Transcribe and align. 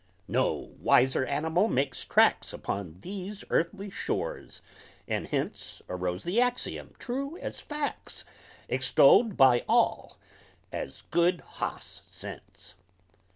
'"No 0.41 0.71
wiser 0.79 1.27
animal 1.27 1.67
makes 1.67 2.03
tracks 2.05 2.53
Upon 2.53 2.97
these 3.01 3.43
earthly 3.51 3.91
shores, 3.91 4.63
and 5.07 5.27
hence 5.27 5.83
Arose 5.87 6.23
the 6.23 6.39
axium, 6.39 6.97
true 6.97 7.37
as 7.37 7.59
facts, 7.59 8.25
Extoled 8.67 9.37
by 9.37 9.63
all, 9.69 10.17
as 10.71 11.03
"Good 11.11 11.41
hoss 11.41 12.01
sense!" 12.09 12.73